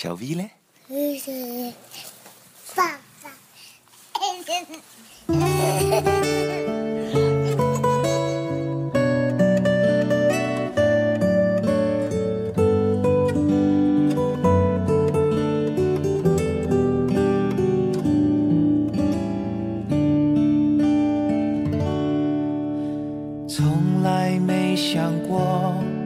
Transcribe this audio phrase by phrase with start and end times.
[0.00, 0.48] 小 V 嘞？
[2.76, 3.32] 爸爸。
[23.48, 25.97] 从来没想过。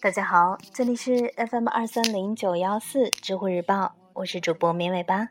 [0.00, 5.30] 大家好，这里是 FM 二三零九幺四知乎日报，我是主播绵尾巴。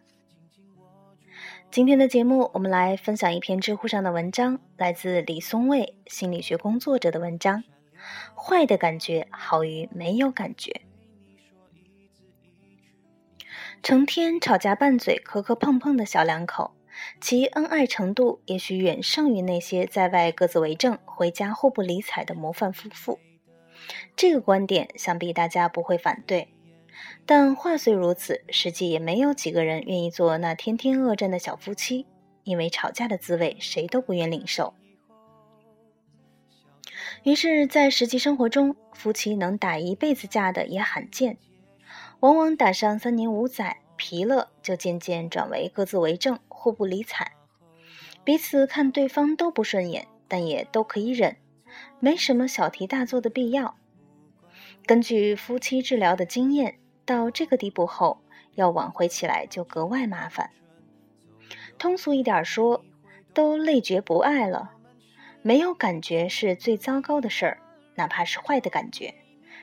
[1.71, 7.63] 今天的节目，我们来分享一篇知乎上的文章，来自李松蔚心理学工作者的文章。
[8.35, 10.81] 坏的感觉好于没有感觉。
[13.81, 16.75] 成天吵架拌嘴、磕磕碰碰的小两口。
[17.21, 23.17] 其恩爱程度也许远胜于那些在外各自为政、回家互不理睬的模范夫妇。
[24.15, 26.47] 这个观点想必大家不会反对。
[27.25, 32.05] 但话虽如此，实际也没有几个人愿意做那天天恶战的小夫妻，
[32.43, 34.73] 因为吵架的滋味谁都不愿领受。
[37.23, 41.37] 于是，在实际生活中，夫妻能打一辈子架的也罕见，
[42.19, 43.79] 往往打上三年五载。
[43.99, 47.31] 疲了，就渐渐转为各自为政，互不理睬，
[48.23, 51.35] 彼此看对方都不顺眼，但也都可以忍，
[51.99, 53.75] 没什么小题大做的必要。
[54.85, 58.21] 根据夫妻治疗的经验，到这个地步后，
[58.55, 60.51] 要挽回起来就格外麻烦。
[61.77, 62.83] 通俗一点说，
[63.33, 64.71] 都累觉不爱了，
[65.41, 67.59] 没有感觉是最糟糕的事儿，
[67.95, 69.13] 哪怕是坏的感觉，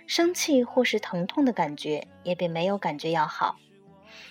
[0.06, 3.56] 生气或是疼痛的感觉，也比没有感觉要好。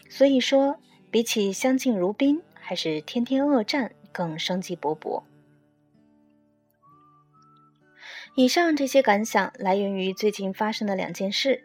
[0.10, 0.80] 所以说，
[1.12, 5.24] 比起相敬如宾，还是天天恶战更生机勃勃。
[8.36, 11.64] 以上这些感想来源于最近发生的两件事：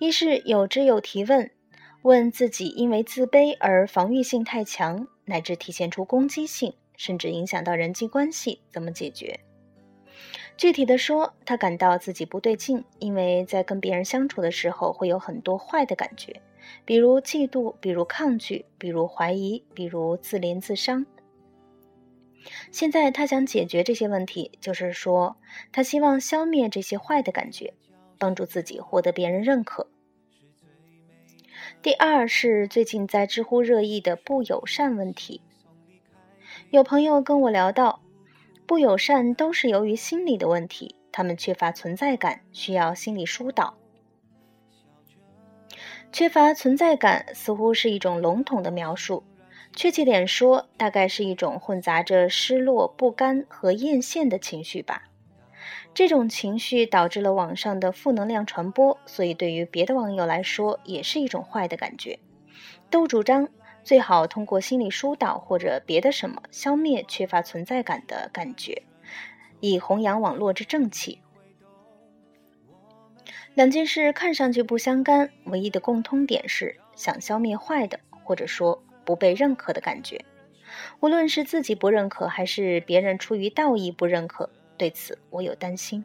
[0.00, 1.48] 一是有知友提问，
[2.02, 9.38] 问自己因为自卑而防御性太强，乃至体现出攻击性，甚至影响到人际关系，怎么解决？
[10.56, 16.42] 具体的说，他感到自己不对劲，因为在跟别人相处的时候，会有很多坏的感觉。
[16.84, 21.06] 比如嫉妒，比如抗拒，比如怀疑，比如自怜自伤。
[22.70, 25.36] 现在他想解决这些问题，就是说，
[25.72, 27.74] 他希望消灭这些坏的感觉，
[28.18, 29.88] 帮助自己获得别人认可。
[31.82, 35.40] 第二是最近在知乎热议的不友善问题。
[36.70, 38.00] 有朋友跟我聊到，
[38.66, 43.76] 不友善都是由于心理的问题，他们缺乏存在感，需要心理疏导。
[46.12, 49.22] 缺乏存在感似乎是一种笼统的描述，
[49.76, 55.02] 确切点说，大概是一种混杂着失落、不甘和艳羡的情绪吧。
[55.92, 62.18] 这种情绪导致了网上的负能量传播，所以对于别的网友来说，也是一种坏的感觉。
[62.88, 63.48] 都主张
[63.84, 68.82] 最好通过心理疏导或者别的什么消灭缺乏存在感的感觉，
[69.60, 71.20] 以弘扬网络之正气。
[73.52, 80.22] 两件事看上去不相干，唯一的共通点是想消灭坏的，或者说不被认可的感觉。
[81.00, 86.04] 无论是自己不认可，还是别人出于道义不认可，对此我有担心。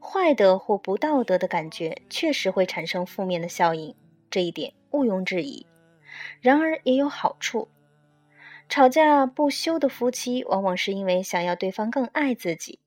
[0.00, 3.94] 坏的或不道德的感觉确实会产生负面的效应，
[4.30, 5.66] 这一点毋庸置疑。
[6.40, 7.68] 然而也有好处。
[8.68, 12.80] 吵架不休的夫妻，往往是因为想要对方更爱自己。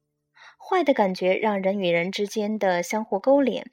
[0.58, 3.72] 坏的感觉让人与人之间的相互勾连，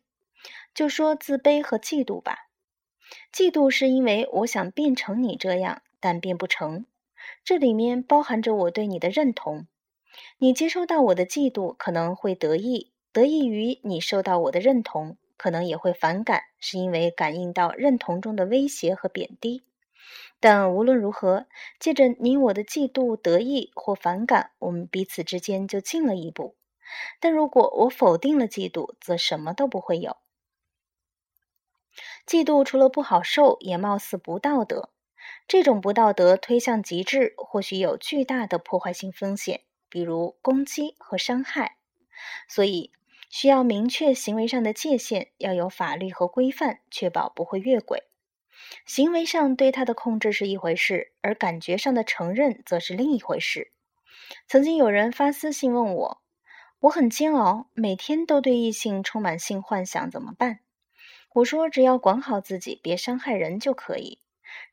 [0.72, 2.47] 就说自卑和嫉妒吧。
[3.32, 6.86] 嫉妒是因为我想变成你这样，但变不成，
[7.44, 9.66] 这里面包含着我对你的认同。
[10.38, 19.62] 你接收到我的嫉妒，可能会得意，得意于你受到我的认同，可能也会反感，是因为感应到认同中的威胁和贬低。
[20.40, 21.46] 但无论如何，
[21.78, 26.56] 借着你我的嫉妒、得意或反感，我们彼此之间就近了一步。
[27.20, 30.16] 但如果我否定了嫉妒，则什么都不会有。
[32.28, 34.90] 嫉妒除了不好受，也貌似不道德。
[35.46, 41.78] 这种不道德推向极致，或许有巨大的破坏性风险，比如攻击和伤害。
[42.46, 42.92] 所以，
[43.30, 48.02] 需要明确行为上的界限，要有法律和规范，确保不会越轨。
[48.84, 53.72] 行为上对他的控制是一回事，而感觉上的承认则是另一回事。
[54.46, 56.20] 曾经有人发私信问我。
[56.80, 60.60] 我很煎熬，每天都对异性充满性幻想，怎么办？
[61.34, 64.18] 我说，只要管好自己，别伤害人就可以。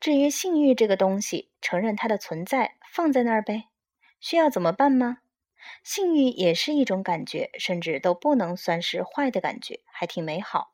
[0.00, 3.64] 至于性欲这个东西，承认它的存在，放在那儿呗。
[4.20, 5.18] 需要怎么办吗？
[5.84, 10.72] 性欲也是一种感觉，甚至都不能算是坏的感觉，还挺美好。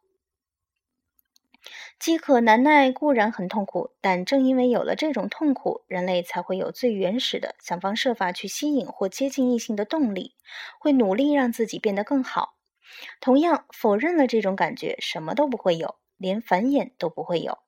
[1.99, 10.35] 饥渴难耐固然很痛苦，但正因为有了这种痛苦，人类才会有最原始的想方设法去吸引或接近异性的动力，
[10.79, 12.55] 会努力让自己变得更好。
[13.21, 17.59] 同样，否认了这种感觉，什么都不会有，连繁衍都不会有。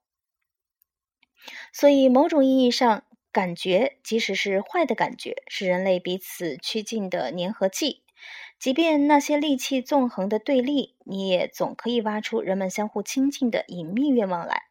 [1.73, 8.03] 所以，某种意义上，感觉即使是坏的感觉，是人类彼此趋近的粘合剂。
[8.59, 14.63] 即便那些戾气纵横的对立，你也总可以挖出人们相互亲近的隐秘愿望来。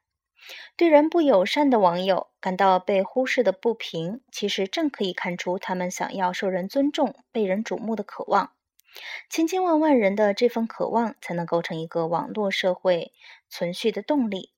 [0.76, 8.52] 对人不友善的网友感到被忽视的不平，其实正可以看出他们想要受人尊重、被人瞩目的渴望。
[9.30, 13.14] 千千万万人的这份渴望，才能构成一个网络社会
[13.50, 14.52] 存续的动力。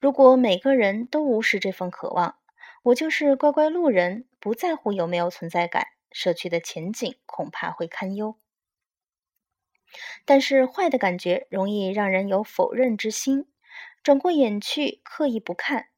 [0.00, 2.36] 如果每个人都无视这份渴望，
[2.82, 8.36] 我就是乖乖路人，不在乎有没有存在感，社区的前景恐怕会堪忧。
[10.24, 13.46] 但是坏的感觉容易让人有否认之心，
[14.02, 15.88] 转过眼去，刻意不看。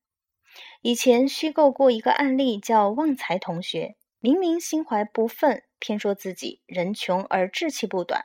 [0.82, 8.24] 以前虚构过一个案例，叫旺财同学，明明心怀不忿，偏说自己人穷而志气不短。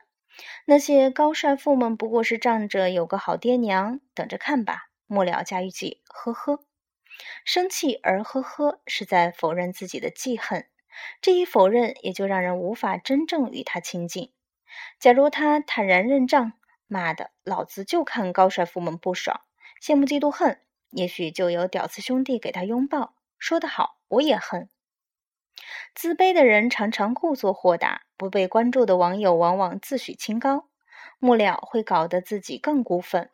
[0.65, 4.87] 那些高帅富们不过是仗着有个好爹娘，等着看吧。
[5.07, 6.63] 末了加一句呵呵，
[7.43, 10.67] 生气而呵呵，是在否认自己的记恨。
[11.21, 14.31] 这一否认，也就让人无法真正与他亲近。
[14.97, 16.53] 假如他坦然认账，
[16.87, 19.41] 妈的，老子就看高帅富们不爽，
[19.83, 20.61] 羡慕嫉妒恨，
[20.91, 23.15] 也许就有屌丝兄弟给他拥抱。
[23.37, 24.69] 说得好，我也恨。
[25.95, 30.69] 自卑的人常常故作豁达，不被关注的网友往往自诩清高，
[31.19, 33.29] 末了会搞得自己更孤愤。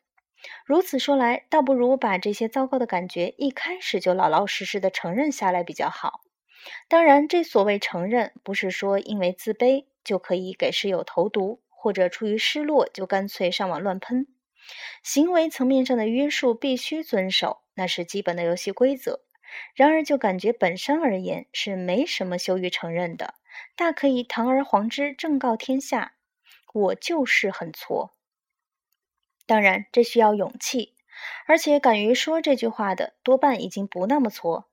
[0.66, 6.22] 如此说来，倒不如把这些糟糕的感觉一开始就老老实实的承认下来比较好。
[6.88, 14.28] 当然，这所谓承认，不是说因为自卑就可以给室友投毒，或者出于失落就干脆上网乱喷。
[15.04, 19.25] 行为层面上的约束必须遵守，那是基本的游戏规则。
[19.74, 23.36] 然而，就感觉本身而言，是没什么羞于承认的，
[23.76, 26.14] 大可以堂而皇之正告天下：
[26.74, 28.16] 我就是很挫。
[29.46, 30.94] 当然，这需要勇气，
[31.46, 34.70] 而且敢于说这句话的，多半已经不那么挫。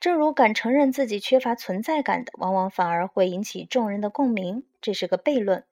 [0.00, 5.64] 正如敢承认自己缺乏存在感的，往往反而会引起众人的共鸣，这是个悖论。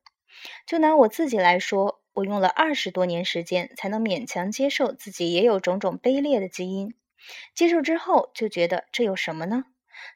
[0.66, 6.94] 就拿我自己来说，我用了二十多年时间，才能勉强接受自己也有种种卑劣的基因。
[7.54, 9.64] 接受之后，就觉得这有什么呢？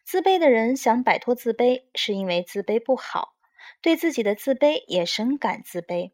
[0.05, 3.35] 自卑的人想摆脱自卑，是因为自卑不好，
[3.83, 6.13] 对自己的自卑也深感自卑，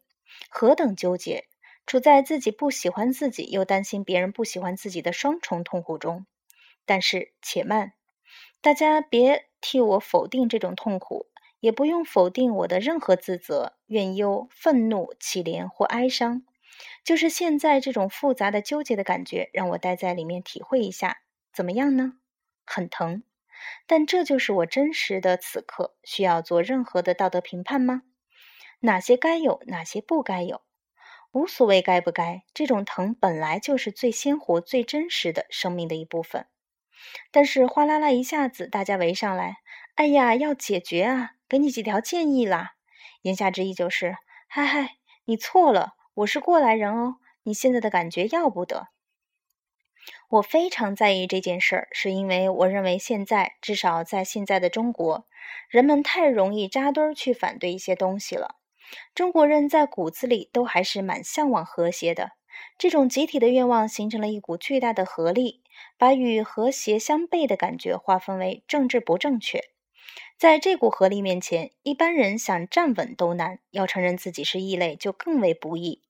[0.48, 1.46] 何等纠结！
[1.86, 6.26] 处在自己不喜欢自己，又担心别人不喜欢自己的双重痛苦中。
[6.84, 7.94] 但是且慢，
[8.60, 11.26] 大家别替我否定这种痛苦，
[11.58, 16.42] 也不用否定我的任何自责、怨忧、愤怒、乞怜或哀伤。
[17.04, 21.18] 就是现在这种复杂的纠结的感觉，让我待在里面体会一下，
[21.52, 22.14] 怎么样呢？
[22.64, 23.22] 很疼，
[23.86, 25.96] 但这就是我真实的此刻。
[26.04, 28.02] 需要做任何的道德评判吗？
[28.80, 30.62] 哪些该有，哪些不该有？
[31.32, 36.46] 无所谓该不该，这种疼本来就是最鲜活、最真实的生命的一部分。
[37.30, 39.56] 但是哗啦啦一下子，大家围上来，
[39.94, 42.72] 哎呀，要解决啊，给你几条建议啦。
[43.22, 44.16] 言下之意就是，
[44.48, 48.88] 嗨嗨，你错了，我是过来人哦，你现在的感觉要不得。
[50.28, 55.26] 我非常在意这件事儿，是因为我认为现在，至少在现在的中国，
[55.68, 58.56] 人们太容易扎堆儿去反对一些东西了。
[59.14, 62.32] 中国人在骨子里都还是蛮向往和谐的，
[62.76, 65.62] 这种集体的愿望形成了一股巨大的合力，
[65.96, 69.69] 把与和谐相悖的感觉划分为政治不正确。
[70.40, 76.00] 在这股合力面前，一般人想站稳都难，要承认自己是异类就更为不易。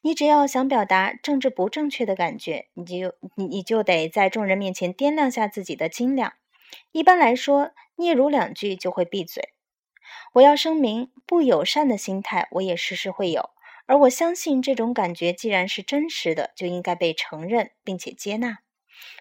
[0.00, 6.32] 你只要想表达政治不正确的感觉，你就你你就得在众人面前掂量下自己的斤两。
[6.92, 9.50] 一般来说，嗫嚅两句就会闭嘴。
[10.32, 13.50] 我要声明，不友善的心态我也时时会有，
[13.84, 18.60] 而我相信这种感觉既然是真实的，就应该被承认并且接纳。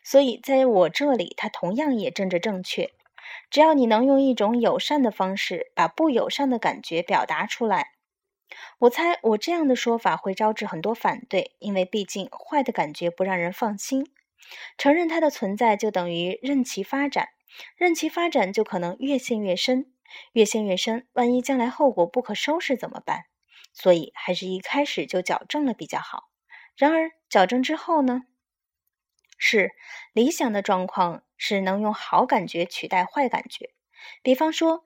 [0.02, 2.92] 所以在我这里，它同样也政治正确。
[3.50, 7.94] 只要你能用一种友善的方式把不友善的感觉表达出来，
[8.80, 14.12] 我猜我这样的说法会招致很多反对，因为毕竟坏的感觉不让人放心。
[14.78, 17.30] 承认它的存在就等于任其发展，
[17.76, 19.92] 任其发展就可能越陷越深。
[20.34, 23.24] 越陷越深，万一将来后果不可收拾怎么办？
[23.74, 26.30] 所以还是一开始就矫正了比较好。
[26.76, 28.24] 然而矫正之后呢？
[29.40, 29.72] 是
[30.14, 33.72] 理想的状况是能用好感觉取代坏感觉。
[34.22, 34.86] 比方说，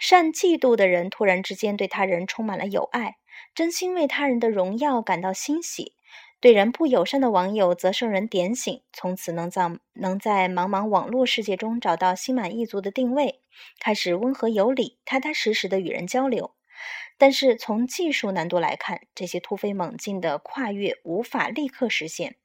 [0.00, 3.18] 善嫉妒的人突然之间对他人充满了友爱，
[3.54, 5.92] 真心为他人的荣耀感到欣喜；
[6.40, 13.42] 对人不友善的网友则受人点醒，从此能在能在茫茫网络世界中找到心满意足的定位，
[13.78, 16.56] 开始温和有礼、踏踏实实的与人交流。
[17.16, 22.36] 但是从技术难度来看，这些突飞猛进的跨越无法立刻实现，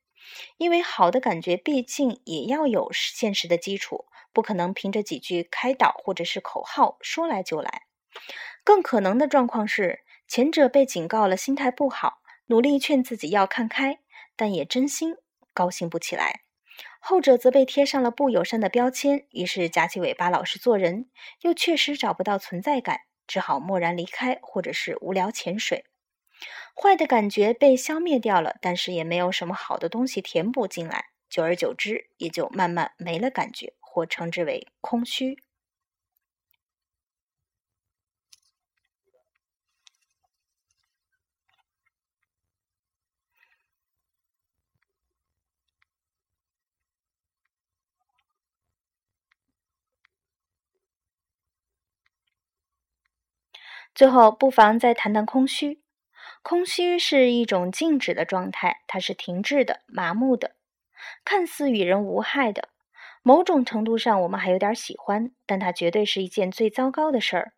[0.57, 7.83] 因为好的感觉毕竟也要有现实的基础，不可能凭着几句开导或者是口号说来就来。
[8.63, 13.99] 更可能的状况是，前者被警告了心态不好，努力劝自己要看开，
[14.35, 15.15] 但也真心
[15.53, 16.41] 高兴不起来；
[16.99, 21.09] 后者则被贴上了不友善的标签，于是夹起尾巴老实做人，
[21.41, 23.01] 又确实找不到存在感。
[23.27, 25.85] 只好默然离开，或者是无聊潜水。
[26.75, 35.37] 坏的感觉被消灭掉了，但是也没有什么好的东西填补进来，久而久之，也就慢慢没了感觉，或称之为空虚。
[53.93, 55.81] 最后，不妨再谈谈空虚。
[56.41, 60.55] 空虚是一种静止的状态，它是停滞的、麻木的，
[61.23, 62.69] 看似与人无害的。
[63.21, 67.53] 某种程度上，我们还有点喜欢，但它绝对是一件最糟糕的事儿，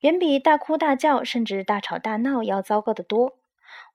[0.00, 3.38] 远比大哭大叫甚至大吵大闹要糟糕得多。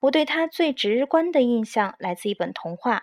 [0.01, 2.97] 我对它最直观的印象来自一本童话《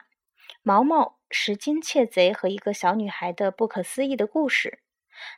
[0.62, 4.78] 毛毛、拾金窃贼和一个小女孩的不可思议的故事》。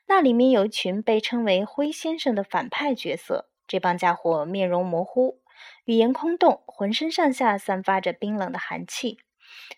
[0.06, 5.40] 那里面有一群被称为灰先生的反派角色，这帮家伙面容模糊，
[5.84, 9.18] 语言空洞，浑身上下散发着冰冷的寒气。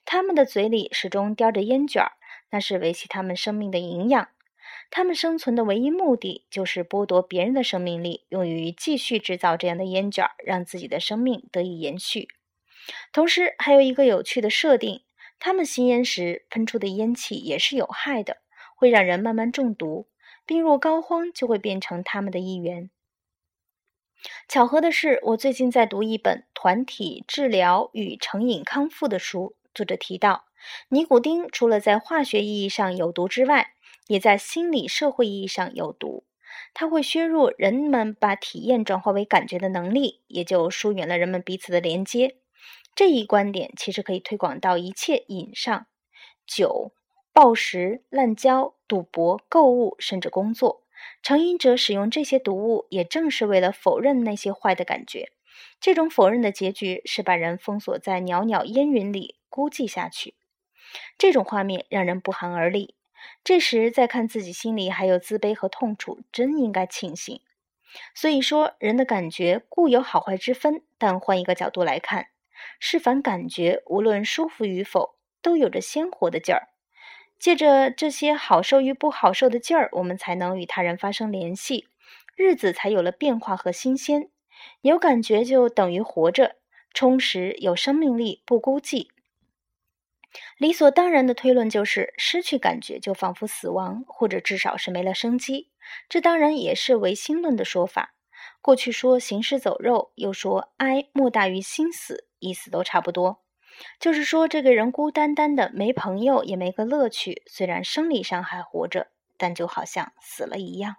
[0.05, 2.13] 他们的嘴里始终叼着烟卷儿，
[2.51, 4.29] 那是维系他们生命的营养。
[4.91, 12.29] 他们生存的唯一目的就是剥夺别人的生命力，用于继续制造这样的烟卷儿，让自己的生命得以延续。
[13.13, 15.03] 同时，还有一个有趣的设定：
[15.39, 18.39] 他们吸烟时喷出的烟气也是有害的。
[18.75, 20.09] 会让人慢慢中毒，
[20.47, 22.91] 病入膏肓就会变成他们的一员。
[24.49, 30.47] 巧合的是，我最近在读一本《团体治疗与成瘾康复》的书，作者提到，
[30.89, 33.75] 尼古丁除了在化学意义上有毒之外，
[34.07, 36.25] 也在心理社会意义上有毒。
[36.75, 42.37] 它会削弱人们把体验转化为感觉的能力，也就疏远了人们彼此的连接。
[42.95, 45.87] 这一观点其实可以推广到一切瘾上，
[46.47, 46.93] 酒。
[47.31, 50.83] 暴食、滥交、赌博、购物，甚至工作，
[51.23, 55.31] 成瘾者使用这些毒物，也正是为了否认那些坏的感觉。
[55.81, 60.35] 这种否认的结局是把人封锁在袅袅烟云里，孤寂下去。
[61.19, 62.95] 这种画面让人不寒而栗。
[63.43, 67.40] 这时再看自己心里还有自卑和痛楚，真应该庆幸。
[68.14, 72.28] 所以说，人的感觉固有好坏之分，但换一个角度来看，
[72.78, 76.69] 是凡感觉，无论舒服与否，都有着鲜活的劲儿。
[77.38, 81.87] 借着这些好受与不好受的劲儿，我们才能与他人发生联系，
[82.35, 84.30] 日子才有了变化和新鲜。
[84.80, 86.57] 有感觉就等于活着，
[86.92, 89.09] 充实有生命力，不孤寂。
[90.59, 95.71] 理所当然的推论就是，失去感觉就仿佛死亡，或者至少是没了生机。
[96.09, 98.14] 这当然也是唯心论的说法。
[98.61, 103.42] 过去说行尸走肉，又说哀莫大于心死，意思都差不多。
[103.99, 107.43] 就是说，这个人孤单单的，没朋友，也没个乐趣。
[107.47, 110.97] 虽然生理上还活着，但就好像死了一样。